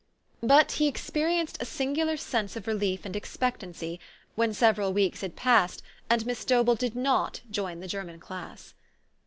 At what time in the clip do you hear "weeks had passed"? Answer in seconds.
4.93-5.83